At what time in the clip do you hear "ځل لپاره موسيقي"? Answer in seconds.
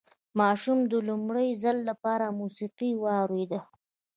1.63-2.91